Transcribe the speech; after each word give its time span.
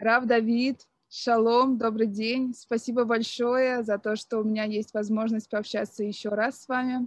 Рав 0.00 0.24
Давид, 0.24 0.88
шалом, 1.10 1.76
добрый 1.76 2.06
день. 2.06 2.54
Спасибо 2.54 3.04
большое 3.04 3.82
за 3.82 3.98
то, 3.98 4.16
что 4.16 4.38
у 4.38 4.44
меня 4.44 4.64
есть 4.64 4.94
возможность 4.94 5.50
пообщаться 5.50 6.02
еще 6.02 6.30
раз 6.30 6.62
с 6.62 6.68
вами. 6.68 7.06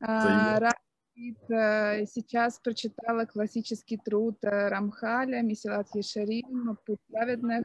А, 0.00 0.58
Рав 0.58 0.72
Давид 1.14 1.50
э, 1.50 2.06
сейчас 2.06 2.58
прочитала 2.58 3.26
классический 3.26 3.98
труд 3.98 4.38
э, 4.40 4.68
Рамхаля 4.68 5.42
«Месилат 5.42 5.94
Ешарим. 5.94 6.78
Путь 6.86 7.00
праведных». 7.12 7.64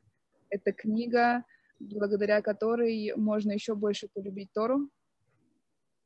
Это 0.50 0.74
книга, 0.74 1.46
благодаря 1.80 2.42
которой 2.42 3.14
можно 3.16 3.54
еще 3.54 3.74
больше 3.74 4.10
полюбить 4.14 4.52
Тору. 4.52 4.90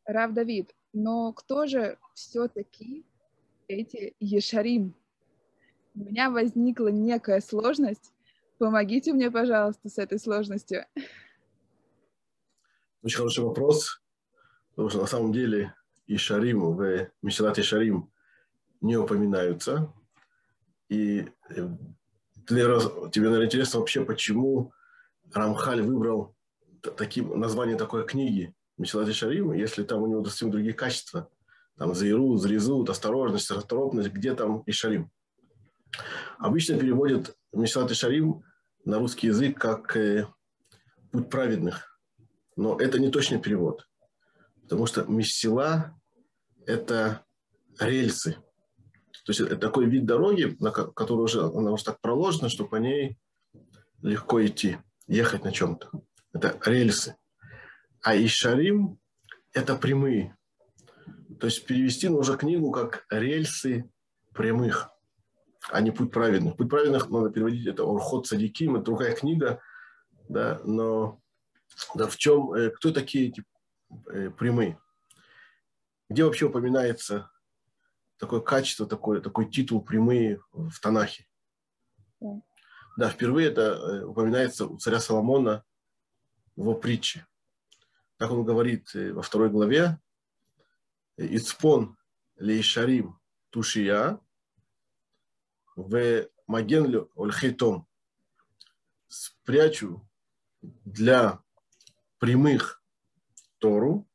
Рав 0.05 0.34
Давид, 0.34 0.70
но 0.93 1.34
кто 1.34 1.66
же 1.66 1.98
все-таки 2.14 3.07
эти 3.68 4.14
Ешарим? 4.20 4.93
У 5.96 6.00
меня 6.02 6.30
возникла 6.30 6.89
некая 6.89 7.41
сложность, 7.41 8.12
Помогите 8.58 9.14
мне, 9.14 9.30
пожалуйста, 9.30 9.90
с 9.90 9.98
этой 9.98 10.20
сложностью. 10.20 10.86
Очень 13.04 13.18
хороший 13.18 13.44
вопрос, 13.44 14.02
потому 14.72 14.90
что 14.90 15.02
на 15.02 15.08
самом 15.08 15.31
деле 15.31 15.76
и 16.08 16.18
Шарим, 16.18 16.76
в 16.76 17.09
Мишелате 17.22 17.64
Шарим 17.64 18.12
не 18.81 18.98
упоминаются. 18.98 19.94
И 20.90 21.28
э, 21.50 21.68
тебе, 22.48 22.64
наверное, 22.66 23.45
интересно 23.45 23.80
вообще, 23.80 24.05
почему 24.05 24.72
Рамхаль 25.34 25.81
выбрал 25.81 26.36
таким, 26.98 27.40
название 27.40 27.76
такой 27.76 28.06
книги 28.06 28.56
Мишелате 28.78 29.14
Шарим, 29.14 29.53
если 29.53 29.84
там 29.84 30.02
у 30.02 30.08
него 30.08 30.23
совсем 30.23 30.52
другие 30.52 30.73
качества. 30.73 31.30
Там 31.78 31.94
Заиру, 31.94 32.38
Зрезут, 32.38 32.90
осторожность, 32.90 33.52
расторопность, 33.52 34.09
где 34.09 34.34
там 34.34 34.62
и 34.62 34.72
Шарим. 34.72 35.12
Обычно 36.38 36.78
переводят 36.78 37.36
Мишелат 37.55 37.90
и 37.91 37.94
Шарим 37.94 38.44
на 38.84 39.00
русский 39.00 39.27
язык 39.27 39.58
как 39.58 39.95
э, 39.95 40.28
«путь 41.11 41.30
праведных». 41.30 42.00
Но 42.58 42.78
это 42.80 43.00
не 43.00 43.09
точный 43.09 43.39
перевод. 43.39 43.88
Потому 44.64 44.86
что 44.86 45.03
Миссила– 45.06 46.00
это 46.66 47.25
рельсы. 47.80 48.34
То 49.25 49.31
есть 49.31 49.39
это 49.39 49.58
такой 49.58 49.89
вид 49.89 50.06
дороги, 50.06 50.56
на 50.59 50.72
которой 50.72 51.23
уже, 51.23 51.42
она 51.42 51.72
уже 51.72 51.84
так 51.84 52.00
проложена, 52.00 52.50
что 52.50 52.66
по 52.66 52.75
ней 52.75 53.17
легко 54.02 54.45
идти, 54.45 54.78
ехать 55.08 55.44
на 55.44 55.52
чем-то. 55.52 55.90
Это 56.34 56.59
рельсы. 56.66 57.16
А 58.02 58.16
Ишарим– 58.16 59.00
это 59.53 59.75
прямые. 59.75 60.38
То 61.40 61.47
есть 61.47 61.66
перевести 61.66 62.08
нужно 62.09 62.38
книгу 62.38 62.72
как 62.72 63.06
«рельсы 63.09 63.90
прямых» 64.34 64.94
а 65.69 65.81
не 65.81 65.91
«Путь 65.91 66.11
праведных». 66.11 66.58
«Путь 66.58 66.69
праведных» 66.69 67.09
надо 67.09 67.30
переводить, 67.30 67.67
это 67.67 67.83
«Орхот 67.83 68.27
Садиким», 68.27 68.75
это 68.75 68.85
другая 68.85 69.16
книга, 69.16 69.61
да, 70.27 70.59
но 70.63 71.19
да, 71.95 72.07
в 72.07 72.17
чем, 72.17 72.53
э, 72.53 72.69
кто 72.69 72.91
такие 72.91 73.30
эти 73.30 73.44
э, 74.07 74.30
прямые? 74.30 74.80
Где 76.09 76.23
вообще 76.23 76.45
упоминается 76.45 77.31
такое 78.17 78.39
качество, 78.39 78.85
такой, 78.85 79.22
такой 79.22 79.49
титул 79.49 79.83
прямые 79.83 80.41
в 80.52 80.80
Танахе? 80.80 81.27
Да. 82.22 82.41
да, 82.97 83.09
впервые 83.09 83.50
это 83.50 83.61
э, 83.61 84.03
упоминается 84.03 84.66
у 84.66 84.77
царя 84.77 85.00
Соломона 85.00 85.63
в 86.55 86.73
притче. 86.75 87.27
Так 88.17 88.31
он 88.31 88.45
говорит 88.45 88.94
во 88.94 89.22
второй 89.22 89.50
главе, 89.50 90.00
«Ицпон 91.17 91.97
лейшарим 92.38 93.19
тушия, 93.50 94.19
в 95.76 96.28
маген 96.48 97.08
ольхейтом. 97.16 97.88
Спрячу 99.08 100.08
для 100.62 101.40
прямых 102.20 102.81
Тору 103.59 104.08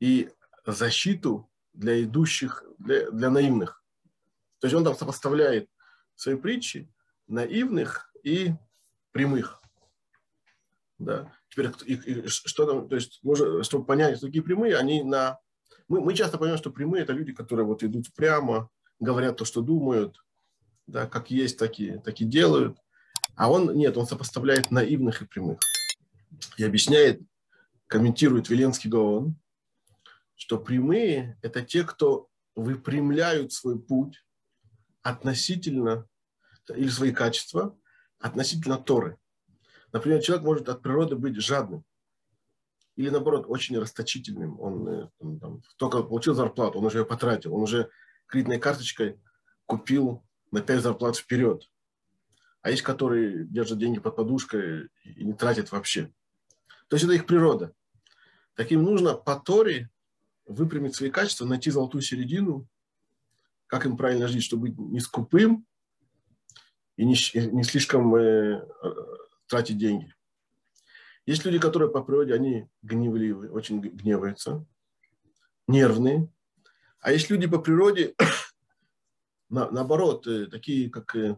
и 0.00 0.30
защиту 0.66 1.50
для 1.72 2.02
идущих, 2.02 2.64
для, 2.78 3.10
для 3.10 3.30
наивных. 3.30 3.84
То 4.58 4.66
есть 4.66 4.74
он 4.74 4.84
там 4.84 4.96
сопоставляет 4.96 5.68
свои 6.14 6.36
притчи 6.36 6.90
наивных 7.26 8.12
и 8.22 8.52
прямых. 9.12 9.60
Да. 10.98 11.32
Теперь, 11.48 11.70
и, 11.84 11.94
и, 11.94 12.28
что 12.28 12.66
там, 12.66 12.88
то 12.88 12.94
есть, 12.94 13.20
можно, 13.22 13.62
чтобы 13.62 13.84
понять, 13.84 14.18
что 14.18 14.26
такие 14.26 14.42
прямые, 14.42 14.76
они 14.76 15.02
на... 15.02 15.38
Мы, 15.88 16.00
мы 16.00 16.14
часто 16.14 16.38
понимаем, 16.38 16.58
что 16.58 16.70
прямые– 16.70 17.02
это 17.04 17.12
люди, 17.12 17.32
которые 17.32 17.66
вот 17.66 17.82
идут 17.82 18.12
прямо, 18.14 18.70
говорят 19.00 19.36
то, 19.36 19.44
что 19.44 19.60
думают, 19.60 20.24
да, 20.86 21.06
как 21.06 21.30
есть, 21.30 21.58
такие, 21.58 22.00
такие 22.00 22.28
делают. 22.28 22.78
А 23.36 23.50
он, 23.50 23.74
нет, 23.74 23.96
он 23.96 24.06
сопоставляет 24.06 24.70
наивных 24.70 25.22
и 25.22 25.26
прямых. 25.26 25.58
И 26.56 26.64
объясняет, 26.64 27.20
комментирует 27.86 28.48
Веленский 28.48 28.90
Гаон, 28.90 29.36
что 30.34 30.58
прямые– 30.58 31.38
это 31.42 31.62
те, 31.62 31.84
кто 31.84 32.28
выпрямляют 32.54 33.52
свой 33.52 33.78
путь 33.80 34.24
относительно, 35.02 36.08
или 36.68 36.88
свои 36.88 37.12
качества 37.12 37.76
относительно 38.20 38.78
Торы. 38.78 39.18
Например, 39.92 40.20
человек 40.20 40.44
может 40.44 40.68
от 40.68 40.82
природы 40.82 41.16
быть 41.16 41.36
жадным, 41.36 41.84
или 42.96 43.10
наоборот, 43.10 43.46
очень 43.48 43.78
расточительным. 43.78 44.60
Он, 44.60 44.88
э, 44.88 45.08
там, 45.40 45.62
только 45.76 46.02
получил 46.02 46.34
зарплату, 46.34 46.78
он 46.78 46.86
уже 46.86 46.98
ее 46.98 47.04
потратил, 47.04 47.54
он 47.54 47.62
уже 47.62 47.90
кредитной 48.26 48.58
карточкой 48.58 49.20
купил 49.66 50.24
на 50.50 50.60
5 50.60 50.82
зарплат 50.82 51.16
вперед. 51.16 51.70
А 52.62 52.70
есть, 52.70 52.82
которые 52.82 53.44
держат 53.46 53.78
деньги 53.78 54.00
под 54.00 54.16
подушкой 54.16 54.88
и 55.04 55.24
не 55.24 55.34
тратят 55.34 55.70
вообще. 55.72 56.12
То 56.88 56.96
есть 56.96 57.04
это 57.04 57.14
их 57.14 57.26
природа. 57.26 57.74
Таким 58.54 58.82
нужно 58.82 59.14
по 59.14 59.36
Торе 59.36 59.90
выпрямить 60.46 60.94
свои 60.94 61.10
качества, 61.10 61.44
найти 61.44 61.70
золотую 61.70 62.02
середину, 62.02 62.68
как 63.66 63.86
им 63.86 63.96
правильно 63.96 64.28
жить, 64.28 64.44
чтобы 64.44 64.68
быть 64.68 64.78
не 64.78 65.00
скупым 65.00 65.66
и 66.96 67.04
не, 67.04 67.16
не 67.34 67.64
слишком 67.64 68.14
э, 68.14 68.66
тратить 69.46 69.78
деньги. 69.78 70.14
Есть 71.26 71.44
люди, 71.44 71.58
которые 71.58 71.90
по 71.90 72.02
природе, 72.02 72.34
они 72.34 72.68
гневливые, 72.82 73.50
очень 73.50 73.80
гневаются, 73.80 74.64
нервные, 75.66 76.28
а 77.04 77.12
есть 77.12 77.28
люди 77.28 77.46
по 77.46 77.58
природе, 77.58 78.14
на, 79.50 79.70
наоборот, 79.70 80.26
э, 80.26 80.46
такие, 80.46 80.88
как 80.88 81.14
э, 81.14 81.36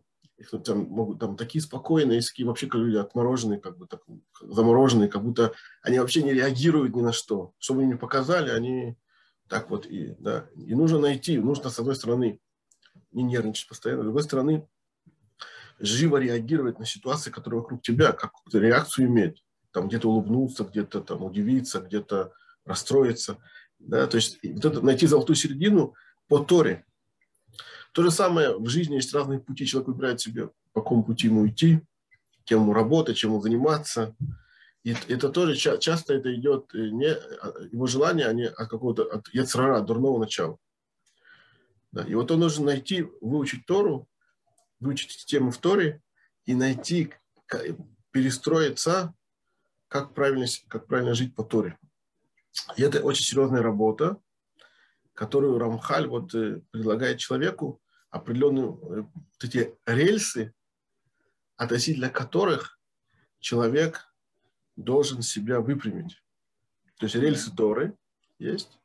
там, 0.65 0.85
могут, 0.85 1.19
там, 1.19 1.37
такие 1.37 1.61
спокойные, 1.61 2.17
есть 2.17 2.29
такие 2.29 2.47
вообще 2.47 2.69
как 2.69 2.81
люди 2.81 2.97
отмороженные, 2.97 3.59
как 3.59 3.77
бы 3.77 3.89
так, 3.89 4.03
замороженные, 4.41 5.09
как 5.09 5.25
будто 5.25 5.55
они 5.83 5.99
вообще 5.99 6.23
не 6.23 6.33
реагируют 6.33 6.95
ни 6.95 7.01
на 7.01 7.13
что. 7.13 7.53
Что 7.59 7.75
бы 7.75 7.83
им 7.83 7.89
не 7.89 7.97
показали, 7.97 8.51
они 8.51 8.97
так 9.49 9.69
вот 9.69 9.87
и, 9.87 10.15
да. 10.21 10.47
И 10.55 10.73
нужно 10.77 11.01
найти, 11.01 11.37
нужно, 11.37 11.69
с 11.69 11.81
одной 11.81 11.97
стороны, 11.97 12.39
не 13.11 13.25
нервничать 13.25 13.69
постоянно, 13.69 14.03
с 14.03 14.05
другой 14.05 14.23
стороны, 14.23 14.69
живо 15.81 16.19
реагировать 16.19 16.79
на 16.79 16.87
ситуации, 16.87 17.33
которые 17.33 17.61
вокруг 17.63 17.83
тебя, 17.83 18.13
как 18.13 18.35
реакцию 18.53 19.09
иметь. 19.09 19.45
Там 19.73 19.89
где-то 19.89 20.09
улыбнуться, 20.09 20.63
где-то 20.63 21.01
там 21.01 21.25
удивиться, 21.25 21.81
где-то 21.81 22.33
расстроиться. 22.65 23.39
Да? 23.79 24.07
То 24.07 24.17
есть 24.17 24.39
вот 24.43 24.65
это, 24.65 24.81
найти 24.83 25.07
золотую 25.07 25.37
середину 25.37 25.95
по 26.29 26.39
Торе. 26.39 26.85
То 27.93 28.03
же 28.03 28.11
самое 28.11 28.59
в 28.59 28.69
жизни 28.69 28.97
есть 28.97 29.15
разные 29.15 29.41
пути. 29.41 29.67
Человек 29.67 29.89
выбирает 29.89 30.21
себе, 30.21 30.51
по 30.73 30.83
какому 30.83 31.03
пути 31.03 31.29
ему 31.29 31.49
идти, 31.49 31.81
кем 32.45 32.63
ему 32.63 32.73
работать, 32.73 33.17
чем 33.17 33.31
ему 33.31 33.41
заниматься. 33.41 34.15
И 34.85 34.95
это 35.09 35.31
тоже 35.31 35.57
часто 35.57 36.15
это 36.15 36.33
идет 36.35 36.73
э, 36.75 36.91
не 36.91 37.09
его 37.73 37.87
желание, 37.87 38.27
а 38.27 38.33
не 38.33 38.49
от 38.49 38.69
какого-то 38.69 39.03
от 39.05 39.29
яцрара, 39.33 39.81
дурного 39.81 40.19
начала. 40.19 40.59
Да. 41.91 42.03
И 42.03 42.15
вот 42.15 42.31
он 42.31 42.41
должен 42.41 42.65
найти, 42.67 43.07
выучить 43.21 43.67
Тору, 43.67 44.09
выучить 44.79 45.25
тему 45.27 45.51
в 45.51 45.59
Торе 45.59 46.03
и 46.45 46.55
найти, 46.55 47.13
перестроиться, 48.11 49.15
как 49.89 50.15
правильно, 50.15 50.47
как 50.69 50.87
правильно 50.87 51.15
жить 51.15 51.35
по 51.35 51.43
Торе. 51.43 51.79
И 52.77 52.83
это 52.83 53.03
очень 53.03 53.25
серьезная 53.25 53.63
работа, 53.63 54.21
которую 55.15 55.59
Рамхаль 55.59 56.07
вот 56.07 56.35
э, 56.35 56.61
предлагает 56.71 57.19
человеку 57.19 57.81
определенные 58.11 58.67
э, 58.67 58.69
вот 58.69 59.45
эти 59.45 59.75
рельсы, 59.87 60.53
относительно 61.57 62.11
которых 62.11 62.79
человек 63.41 64.13
должен 64.77 65.23
себя 65.23 65.61
выпрямить. 65.61 66.23
То 66.99 67.07
есть 67.07 67.15
рельсы 67.15 67.55
Торы 67.55 67.97
есть, 68.39 68.79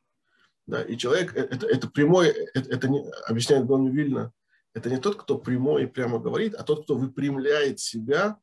да, 0.66 0.82
и 0.82 0.96
человек, 0.96 1.36
э, 1.36 1.40
это, 1.40 1.66
это 1.66 1.88
прямой, 1.88 2.28
это, 2.28 2.70
это 2.70 2.88
не, 2.88 3.04
объясняет 3.26 3.66
Гон 3.66 3.88
Вильна, 3.88 4.32
это 4.74 4.88
не 4.88 4.98
тот, 4.98 5.20
кто 5.20 5.38
прямой 5.38 5.84
и 5.84 5.86
прямо 5.86 6.18
говорит, 6.18 6.54
а 6.54 6.62
тот, 6.62 6.84
кто 6.84 6.94
выпрямляет 6.94 7.78
себя 7.80 8.38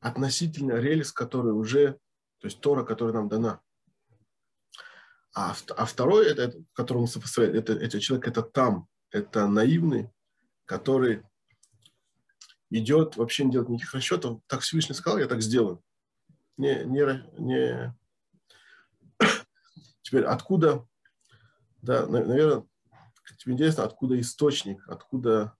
относительно 0.00 0.74
рельс, 0.80 1.12
который 1.12 1.52
уже, 1.52 1.98
то 2.44 2.48
есть 2.48 2.60
Тора, 2.60 2.84
которая 2.84 3.14
нам 3.14 3.30
дана. 3.30 3.62
А, 5.34 5.56
а 5.78 5.86
второй, 5.86 6.26
это, 6.26 6.42
это, 6.42 6.62
которому 6.74 7.06
сопоставляет, 7.06 7.56
это, 7.56 7.72
это 7.72 7.98
человек, 8.00 8.28
это 8.28 8.42
там, 8.42 8.86
это 9.10 9.46
наивный, 9.46 10.10
который 10.66 11.22
идет, 12.68 13.16
вообще 13.16 13.46
не 13.46 13.52
делает 13.52 13.70
никаких 13.70 13.94
расчетов, 13.94 14.42
так 14.46 14.60
Всевышний 14.60 14.94
сказал, 14.94 15.18
я 15.18 15.26
так 15.26 15.40
сделаю. 15.40 15.82
Не, 16.58 16.84
не, 16.84 17.24
не... 17.38 17.96
Теперь 20.02 20.24
откуда, 20.24 20.86
да, 21.80 22.06
наверное, 22.06 22.66
тебе 23.38 23.54
интересно, 23.54 23.84
откуда 23.84 24.20
источник, 24.20 24.86
откуда 24.86 25.56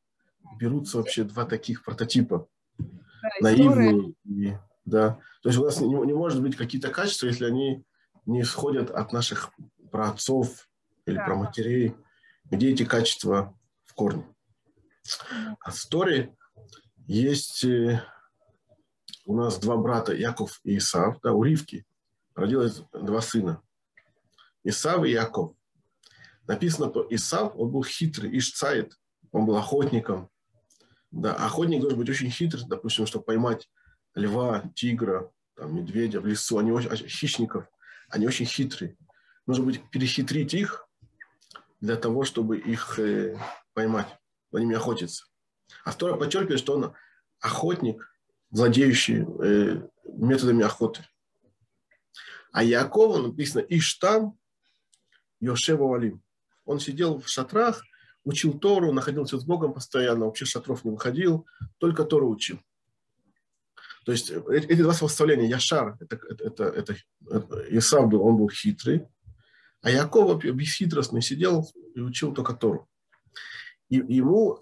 берутся 0.59 0.99
вообще 0.99 1.25
два 1.25 1.47
таких 1.47 1.83
прототипа. 1.83 2.47
Да, 2.77 3.31
наивные 3.41 4.13
и, 4.27 4.55
да. 4.85 5.19
То 5.43 5.49
есть 5.49 5.59
у 5.59 5.65
нас 5.65 5.81
не, 5.81 5.87
не 5.87 6.13
может 6.13 6.43
быть 6.43 6.57
какие-то 6.57 6.91
качества, 6.91 7.27
если 7.27 7.45
они 7.45 7.85
не 8.27 8.43
исходят 8.43 8.91
от 8.91 9.13
наших 9.13 9.51
праотцов 9.91 10.69
или 11.07 11.17
да. 11.17 11.25
праматерей, 11.25 11.95
где 12.45 12.71
эти 12.71 12.85
качества 12.85 13.57
в 13.85 13.95
корне. 13.95 14.27
А 15.61 15.71
в 15.71 15.87
Торе 15.87 16.35
есть 17.07 17.65
э, 17.65 18.03
у 19.27 19.37
нас 19.37 19.59
два 19.59 19.77
брата, 19.77 20.15
Яков 20.15 20.61
и 20.65 20.79
Исав, 20.79 21.21
да, 21.23 21.33
у 21.33 21.43
Ривки 21.43 21.85
родилось 22.35 22.83
два 22.93 23.21
сына. 23.21 23.61
Исав 24.65 25.05
и 25.05 25.11
Яков. 25.11 25.55
Написано, 26.47 26.91
что 26.91 27.07
Исав, 27.11 27.55
он 27.57 27.71
был 27.71 27.85
хитрый, 27.85 28.37
Ишцает, 28.37 28.99
он 29.33 29.47
был 29.47 29.57
охотником. 29.57 30.31
Да, 31.11 31.35
охотник 31.35 31.81
должен 31.81 31.99
быть 31.99 32.11
очень 32.11 32.31
хитрый, 32.31 32.65
допустим, 32.67 33.07
чтобы 33.07 33.25
поймать 33.25 33.69
льва, 34.15 34.71
тигра, 34.75 35.31
там, 35.55 35.77
медведя 35.77 36.21
в 36.21 36.27
лесу, 36.27 36.59
они 36.59 36.73
очень, 36.73 36.91
хищников, 37.09 37.67
они 38.09 38.27
очень 38.27 38.47
хитрые. 38.47 38.97
Нужно 39.47 39.65
быть 39.65 39.81
перехитрить 39.91 40.55
их 40.55 40.89
для 41.81 41.97
того, 41.97 42.25
чтобы 42.25 42.59
их 42.59 42.99
э, 42.99 43.39
поймать, 43.75 44.09
за 44.51 44.61
ними 44.61 44.77
охотиться. 44.77 45.27
А 45.85 45.91
второе 45.91 46.17
подчеркивает, 46.17 46.61
что 46.61 46.75
он 46.75 46.95
охотник, 47.41 48.11
владеющий 48.51 49.25
э, 49.25 49.89
методами 50.05 50.65
охоты. 50.65 51.07
А 52.53 52.63
Якова 52.63 53.21
написано 53.21 53.63
Иштам 53.63 54.39
Йошева 55.41 55.85
Валим. 55.85 56.23
Он 56.65 56.81
сидел 56.81 57.21
в 57.21 57.29
шатрах, 57.29 57.83
учил 58.25 58.59
Тору, 58.59 58.93
находился 58.93 59.39
с 59.39 59.45
Богом 59.45 59.75
постоянно, 59.75 60.27
вообще 60.27 60.45
шатров 60.45 60.85
не 60.85 60.91
выходил, 60.91 61.47
только 61.79 62.05
Тору 62.05 62.31
учил. 62.31 62.61
То 64.05 64.13
есть 64.13 64.31
э, 64.31 64.43
эти 64.51 64.83
два 64.83 64.93
составления, 64.93 65.49
Яшар, 65.49 65.97
это, 66.01 66.19
это, 66.29 66.65
это, 66.65 66.97
это, 67.31 68.07
был, 68.07 68.23
он 68.23 68.37
был 68.37 68.51
хитрый, 68.51 69.07
а 69.83 69.91
Яков 69.91 70.43
бесхитростный 70.43 71.23
сидел 71.23 71.69
и 71.95 72.01
учил 72.01 72.33
только 72.33 72.55
Тору. 72.55 72.89
И 73.89 73.97
ему 73.97 74.61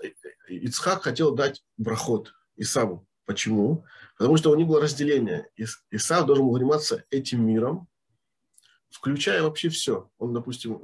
Ицхак 0.49 1.03
хотел 1.03 1.35
дать 1.35 1.65
брахот 1.77 2.33
Исаву. 2.57 3.07
Почему? 3.25 3.85
Потому 4.19 4.37
что 4.37 4.51
у 4.51 4.55
них 4.57 4.67
было 4.67 4.81
разделение. 4.81 5.49
Исав 5.91 6.27
должен 6.27 6.45
был 6.45 6.55
заниматься 6.55 7.05
этим 7.11 7.47
миром, 7.47 7.89
включая 8.91 9.43
вообще 9.43 9.69
все. 9.69 10.11
Он, 10.19 10.33
допустим, 10.35 10.83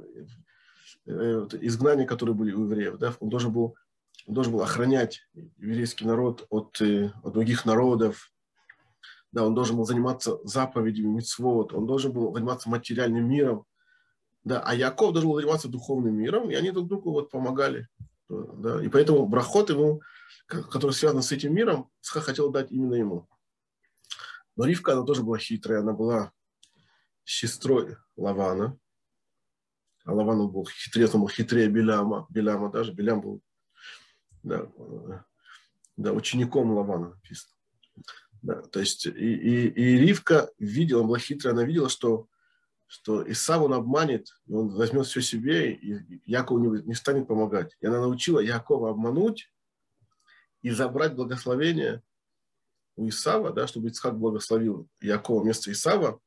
э, 1.05 1.47
изгнания, 1.61 2.05
которые 2.05 2.35
были 2.35 2.53
у 2.53 2.63
евреев, 2.63 2.97
да, 2.97 3.13
он 3.19 3.29
должен 3.29 3.51
был, 3.51 3.75
он 4.25 4.33
должен 4.33 4.53
был 4.53 4.61
охранять 4.61 5.21
еврейский 5.57 6.05
народ 6.05 6.47
от, 6.49 6.81
э, 6.81 7.11
от 7.23 7.33
других 7.33 7.65
народов, 7.65 8.31
да, 9.31 9.45
он 9.45 9.53
должен 9.53 9.77
был 9.77 9.85
заниматься 9.85 10.39
заповедями, 10.43 11.07
митцвот, 11.07 11.73
он 11.73 11.85
должен 11.85 12.11
был 12.11 12.33
заниматься 12.33 12.69
материальным 12.69 13.27
миром, 13.27 13.65
да, 14.43 14.61
а 14.61 14.73
Яков 14.73 15.13
должен 15.13 15.29
был 15.29 15.37
заниматься 15.37 15.67
духовным 15.67 16.15
миром, 16.15 16.49
и 16.49 16.55
они 16.55 16.71
друг 16.71 16.87
другу 16.87 17.11
вот 17.11 17.29
помогали. 17.29 17.87
Да, 18.29 18.83
и 18.83 18.89
поэтому 18.89 19.25
брахот 19.27 19.69
ему, 19.69 20.01
который 20.47 20.91
связан 20.91 21.21
с 21.21 21.31
этим 21.31 21.53
миром, 21.53 21.89
Сха 22.01 22.21
хотел 22.21 22.51
дать 22.51 22.71
именно 22.71 22.93
ему. 22.93 23.27
Но 24.55 24.65
Ривка, 24.65 24.93
она 24.93 25.03
тоже 25.03 25.23
была 25.23 25.37
хитрая, 25.37 25.79
она 25.79 25.93
была 25.93 26.31
сестрой 27.23 27.97
Лавана. 28.15 28.77
А 30.05 30.13
Лаван 30.13 30.49
был 30.49 30.67
хитрец, 30.67 31.13
он 31.13 31.21
был 31.21 31.29
хитрее 31.29 31.69
Беляма. 31.69 32.27
Беляма 32.29 32.71
даже, 32.71 32.93
Белям 32.93 33.21
был 33.21 33.41
да, 34.43 34.67
да, 35.97 36.13
учеником 36.13 36.71
Лавана 36.71 37.09
написано. 37.09 37.53
То 38.71 38.79
есть 38.79 39.05
и, 39.05 39.09
и, 39.09 39.67
и 39.67 39.97
Ривка 39.97 40.51
видела, 40.57 41.01
она 41.01 41.09
была 41.09 41.19
хитрая, 41.19 41.53
она 41.53 41.63
видела, 41.63 41.89
что, 41.89 42.27
что 42.87 43.29
Исав 43.29 43.61
он 43.61 43.73
обманет, 43.73 44.29
он 44.49 44.69
возьмет 44.69 45.05
все 45.07 45.21
себе, 45.21 45.73
и 45.73 46.21
Якову 46.25 46.59
не, 46.59 46.83
не 46.83 46.95
станет 46.95 47.27
помогать. 47.27 47.75
И 47.81 47.87
она 47.87 47.99
научила 47.99 48.39
Якова 48.39 48.91
обмануть 48.91 49.51
и 50.61 50.69
забрать 50.71 51.15
благословение 51.15 52.03
у 52.95 53.07
Исава, 53.07 53.51
да, 53.51 53.67
чтобы 53.67 53.89
Ицхак 53.89 54.17
благословил 54.17 54.87
Якова 55.01 55.41
вместо 55.41 55.71
Исава. 55.71 56.19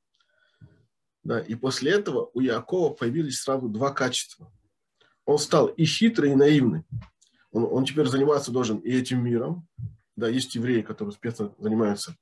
Да, 1.22 1.38
и 1.38 1.54
после 1.54 1.92
этого 1.92 2.30
у 2.34 2.40
Якова 2.40 2.94
появились 2.94 3.40
сразу 3.40 3.68
два 3.68 3.92
качества. 3.92 4.52
Он 5.24 5.38
стал 5.38 5.66
и 5.66 5.84
хитрый, 5.84 6.32
и 6.32 6.34
наивный. 6.34 6.84
Он, 7.52 7.64
он 7.70 7.84
теперь 7.84 8.06
заниматься 8.06 8.50
должен 8.50 8.78
и 8.78 8.90
этим 8.90 9.22
миром, 9.22 9.68
да, 10.16 10.28
есть 10.28 10.54
евреи, 10.54 10.82
которые 10.82 11.10
успешно 11.10 11.54
занимаются 11.58 12.14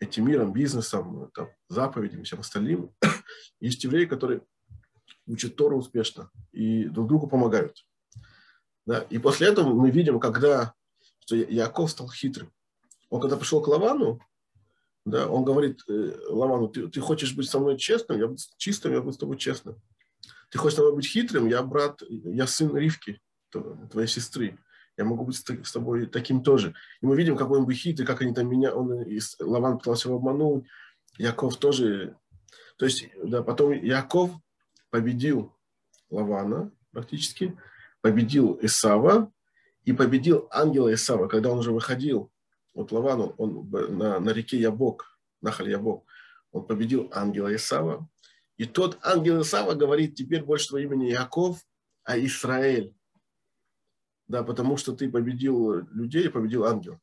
этим 0.00 0.26
миром, 0.26 0.52
бизнесом, 0.52 1.30
там, 1.34 1.50
заповедями, 1.68 2.24
всем 2.24 2.40
остальным. 2.40 2.94
Есть 3.60 3.84
евреи, 3.84 4.06
которые 4.06 4.40
учат 5.26 5.56
Тору 5.56 5.76
успешно 5.76 6.30
и 6.52 6.84
друг 6.84 7.06
другу 7.06 7.26
помогают. 7.26 7.84
Да? 8.86 9.00
И 9.10 9.18
после 9.18 9.48
этого 9.48 9.74
мы 9.74 9.90
видим, 9.90 10.18
когда 10.18 10.74
что 11.30 11.36
Яков 11.36 11.90
стал 11.90 12.10
хитрым. 12.10 12.52
Он 13.08 13.20
когда 13.20 13.36
пришел 13.36 13.62
к 13.62 13.68
Лавану, 13.68 14.20
да, 15.04 15.28
он 15.28 15.44
говорит 15.44 15.80
э, 15.88 16.12
Лавану, 16.28 16.68
ты, 16.68 16.88
ты 16.88 17.00
хочешь 17.00 17.34
быть 17.34 17.48
со 17.48 17.60
мной 17.60 17.78
честным, 17.78 18.18
я 18.18 18.26
буду 18.26 18.40
чистым, 18.56 18.92
я 18.92 19.00
буду 19.00 19.12
с 19.12 19.18
тобой 19.18 19.36
честным. 19.36 19.80
Ты 20.50 20.58
хочешь 20.58 20.76
со 20.76 20.82
мной 20.82 20.96
быть 20.96 21.06
хитрым, 21.06 21.46
я 21.46 21.62
брат, 21.62 22.02
я 22.08 22.46
сын 22.46 22.76
Ривки, 22.76 23.20
твоей 23.90 24.08
сестры 24.08 24.58
я 24.96 25.04
могу 25.04 25.24
быть 25.24 25.36
с 25.36 25.72
тобой 25.72 26.06
таким 26.06 26.42
тоже. 26.42 26.74
И 27.00 27.06
мы 27.06 27.16
видим, 27.16 27.36
какой 27.36 27.58
он 27.58 27.66
был 27.66 27.72
хитрый, 27.72 28.06
как 28.06 28.20
они 28.22 28.34
там 28.34 28.48
меня, 28.48 28.74
он, 28.74 29.04
Лаван 29.40 29.78
пытался 29.78 30.08
его 30.08 30.18
обмануть, 30.18 30.66
Яков 31.16 31.56
тоже. 31.56 32.16
То 32.76 32.86
есть, 32.86 33.08
да, 33.22 33.42
потом 33.42 33.72
Яков 33.72 34.30
победил 34.90 35.56
Лавана 36.10 36.72
практически, 36.92 37.56
победил 38.00 38.58
Исава 38.62 39.32
и 39.84 39.92
победил 39.92 40.48
ангела 40.50 40.92
Исава, 40.92 41.28
когда 41.28 41.50
он 41.50 41.58
уже 41.58 41.72
выходил 41.72 42.30
от 42.74 42.92
Лавана, 42.92 43.26
он 43.38 43.68
на, 43.70 44.20
на 44.20 44.30
реке 44.30 44.58
Ябок, 44.58 45.18
Нахаль 45.40 45.70
Ябок, 45.70 46.04
он 46.52 46.66
победил 46.66 47.10
ангела 47.12 47.54
Исава. 47.54 48.08
И 48.56 48.66
тот 48.66 48.98
ангел 49.02 49.40
Исава 49.42 49.74
говорит, 49.74 50.14
теперь 50.14 50.42
больше 50.42 50.68
твое 50.68 50.84
имени 50.84 51.10
Яков, 51.10 51.58
а 52.04 52.18
Израиль 52.18 52.94
да, 54.30 54.44
потому 54.44 54.76
что 54.76 54.92
ты 54.92 55.10
победил 55.10 55.80
людей, 55.90 56.30
победил 56.30 56.64
ангел. 56.64 57.00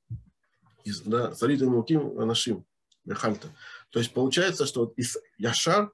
Да, 1.05 1.33
Царит 1.33 1.61
Муким 1.61 2.15
Нашим, 2.25 2.65
Мехальта. 3.03 3.49
То 3.89 3.99
есть 3.99 4.13
получается, 4.13 4.65
что 4.65 4.93
Яшар, 5.37 5.91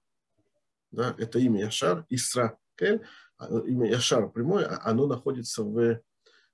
да, 0.92 1.16
это 1.18 1.40
имя 1.40 1.62
Яшар, 1.62 2.06
Исракель, 2.10 3.02
а, 3.40 3.48
имя 3.48 3.90
Яшар 3.90 4.30
прямое, 4.30 4.68
а 4.68 4.92
оно 4.92 5.08
находится 5.08 5.64
в, 5.64 6.00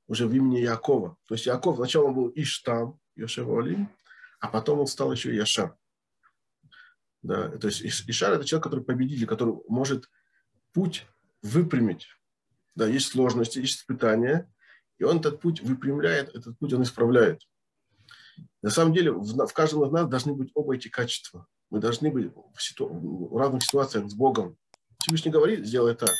уже 0.07 0.27
в 0.27 0.33
имени 0.33 0.59
Якова. 0.59 1.17
То 1.25 1.36
есть 1.36 1.45
Яков 1.45 1.75
сначала 1.75 2.13
был 2.13 2.31
Иштам, 2.36 2.98
Йошев 3.17 3.50
а 4.39 4.48
потом 4.48 4.79
он 4.79 4.88
стал 4.88 5.12
еще 5.12 5.36
Яшар. 5.36 5.75
Да, 7.21 7.50
то 7.50 7.67
есть 7.67 7.81
Ишар 7.83 8.31
это 8.31 8.45
человек, 8.45 8.63
который 8.63 8.86
победитель, 8.86 9.27
который 9.27 9.55
может 9.67 10.09
путь 10.71 11.05
выпрямить. 11.41 12.07
Да, 12.75 12.88
есть 12.88 13.07
сложности, 13.07 13.59
есть 13.59 13.79
испытания, 13.79 14.50
и 15.00 15.03
он 15.03 15.20
этот 15.20 15.39
путь 15.39 15.62
выпрямляет, 15.62 16.36
этот 16.36 16.58
путь 16.60 16.74
он 16.74 16.84
исправляет. 16.84 17.41
На 18.62 18.70
самом 18.70 18.94
деле 18.94 19.12
в, 19.12 19.48
в 19.48 19.53
каждом 19.53 19.86
из 19.86 19.91
нас 19.91 20.08
должны 20.08 20.34
быть 20.34 20.51
оба 20.53 20.75
эти 20.75 20.89
качества. 20.89 21.48
Мы 21.70 21.79
должны 21.79 22.12
быть 22.12 22.32
в, 22.53 22.62
ситу, 22.62 22.88
в 22.88 23.38
разных 23.38 23.63
ситуациях 23.63 24.10
с 24.10 24.13
Богом. 24.13 24.58
Всевышний 25.00 25.32
говорит, 25.32 25.65
сделай 25.65 25.96
так. 25.96 26.13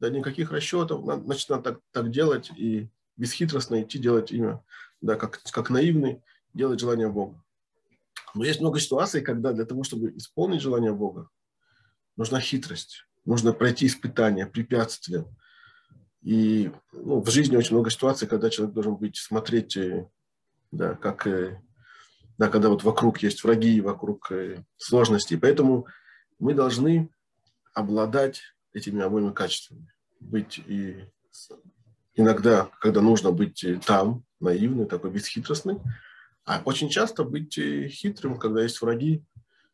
Да 0.00 0.10
никаких 0.10 0.52
расчетов, 0.52 1.04
значит, 1.04 1.48
надо 1.48 1.62
так, 1.62 1.80
так 1.92 2.10
делать 2.10 2.50
и 2.56 2.88
бесхитростно 3.16 3.82
идти 3.82 3.98
делать 3.98 4.30
имя, 4.32 4.62
да, 5.00 5.16
как, 5.16 5.40
как 5.50 5.70
наивный, 5.70 6.22
делать 6.54 6.80
желание 6.80 7.08
Бога. 7.08 7.42
Но 8.34 8.44
есть 8.44 8.60
много 8.60 8.78
ситуаций, 8.78 9.22
когда 9.22 9.52
для 9.52 9.64
того, 9.64 9.82
чтобы 9.82 10.16
исполнить 10.16 10.62
желание 10.62 10.92
Бога, 10.92 11.28
нужна 12.16 12.40
хитрость, 12.40 13.06
нужно 13.24 13.52
пройти 13.52 13.86
испытания, 13.86 14.46
препятствия, 14.46 15.24
и 16.22 16.70
ну, 16.92 17.20
в 17.20 17.30
жизни 17.30 17.56
очень 17.56 17.74
много 17.74 17.90
ситуаций, 17.90 18.26
когда 18.26 18.50
человек 18.50 18.74
должен 18.74 18.96
быть, 18.96 19.16
смотреть, 19.16 19.76
э, 19.76 20.08
да, 20.72 20.94
как, 20.94 21.26
э, 21.26 21.60
да, 22.38 22.48
когда 22.48 22.68
вот 22.68 22.82
вокруг 22.82 23.22
есть 23.22 23.44
враги, 23.44 23.80
вокруг 23.80 24.30
э, 24.32 24.64
сложности. 24.76 25.36
Поэтому 25.36 25.86
мы 26.38 26.54
должны 26.54 27.10
обладать 27.72 28.42
этими 28.72 29.02
обоими 29.02 29.32
качествами. 29.32 29.92
Быть 30.20 30.58
и 30.58 31.04
иногда, 32.14 32.68
когда 32.80 33.00
нужно 33.00 33.30
быть 33.30 33.64
там, 33.86 34.24
наивный, 34.40 34.86
такой 34.86 35.10
бесхитростный, 35.10 35.78
А 36.44 36.62
очень 36.64 36.88
часто 36.88 37.24
быть 37.24 37.54
хитрым, 37.54 38.38
когда 38.38 38.62
есть 38.62 38.80
враги, 38.80 39.22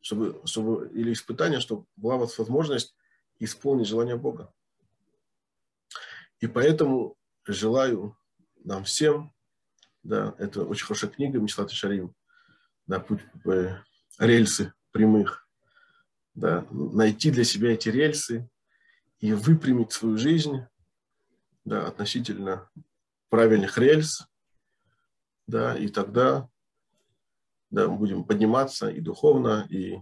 чтобы, 0.01 0.41
чтобы, 0.45 0.91
или 0.93 1.13
испытания, 1.13 1.61
чтобы 1.61 1.87
была 1.97 2.17
вас 2.19 2.39
возможность 2.39 2.95
исполнить 3.39 3.89
желание 3.89 4.17
Бога. 4.17 4.53
И 6.45 6.47
поэтому 6.47 7.17
желаю 7.47 8.19
нам 8.65 8.85
всем, 8.85 9.33
да, 10.03 10.35
это 10.37 10.67
очень 10.67 10.85
хорошая 10.85 11.11
книга 11.11 11.39
Мишлат 11.39 11.73
и 11.73 11.75
Шарим, 11.75 12.15
да, 12.87 13.01
путь, 13.01 13.23
э, 13.47 13.79
рельсы 14.19 14.75
прямых, 14.91 15.49
да, 16.35 16.67
найти 16.71 17.31
для 17.31 17.45
себя 17.45 17.73
эти 17.73 17.89
рельсы 17.89 18.47
и 19.21 19.33
выпрямить 19.33 19.93
свою 19.93 20.19
жизнь, 20.19 20.67
да, 21.65 21.87
относительно 21.87 22.69
правильных 23.31 23.79
рельс, 23.79 24.29
да, 25.47 25.75
и 25.75 25.89
тогда 25.89 26.51
да, 27.71 27.89
мы 27.89 27.97
будем 27.97 28.23
подниматься 28.23 28.91
и 28.91 29.01
духовно, 29.01 29.67
и 29.71 29.97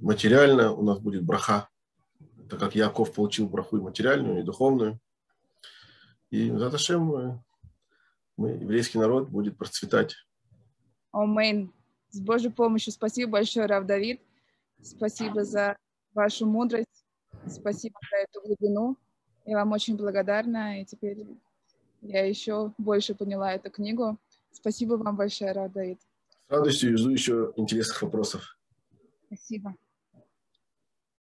материально 0.00 0.72
у 0.72 0.82
нас 0.82 0.98
будет 0.98 1.22
браха, 1.22 1.68
так 2.52 2.60
как 2.60 2.74
Яков 2.74 3.14
получил 3.14 3.48
браху 3.48 3.78
и 3.78 3.80
материальную, 3.80 4.40
и 4.40 4.42
духовную. 4.42 5.00
И 6.28 6.50
за 6.50 6.70
Ташем 6.70 7.02
мы, 7.02 7.42
мы, 8.36 8.50
еврейский 8.50 8.98
народ, 8.98 9.30
будет 9.30 9.56
процветать. 9.56 10.14
Амин. 11.12 11.72
С 12.10 12.20
Божьей 12.20 12.50
помощью 12.50 12.92
спасибо 12.92 13.32
большое, 13.32 13.64
Рав 13.64 13.86
Давид. 13.86 14.20
Спасибо 14.82 15.44
за 15.44 15.78
вашу 16.12 16.44
мудрость. 16.44 17.06
Спасибо 17.48 17.98
за 18.10 18.18
эту 18.18 18.46
глубину. 18.46 18.98
Я 19.46 19.56
вам 19.56 19.72
очень 19.72 19.96
благодарна. 19.96 20.82
И 20.82 20.84
теперь 20.84 21.26
я 22.02 22.26
еще 22.26 22.74
больше 22.76 23.14
поняла 23.14 23.54
эту 23.54 23.70
книгу. 23.70 24.18
Спасибо 24.50 24.94
вам 24.94 25.16
большое, 25.16 25.52
Рав 25.52 25.72
Давид. 25.72 26.00
С 26.48 26.50
радостью 26.50 26.98
жду 26.98 27.08
еще 27.08 27.54
интересных 27.56 28.02
вопросов. 28.02 28.58
Спасибо. 29.26 29.74